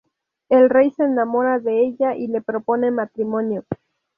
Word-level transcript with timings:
El 0.49 0.71
rey 0.71 0.89
se 0.89 1.03
enamora 1.03 1.59
de 1.59 1.81
ella 1.81 2.15
y 2.15 2.25
le 2.25 2.41
propone 2.41 2.89
matrimonio. 2.89 3.65